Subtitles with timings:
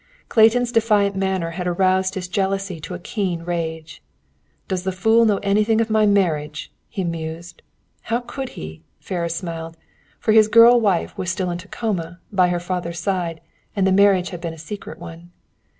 [0.29, 4.01] Clayton's defiant manner had aroused his jealousy to a keen rage.
[4.67, 7.61] "Does the fool know anything of my marriage?" he mused.
[8.09, 9.77] "How could he?" Ferris smiled,
[10.19, 13.41] for his girl wife was still in Tacoma, by her father's side,
[13.75, 15.29] and the marriage had been a secret one.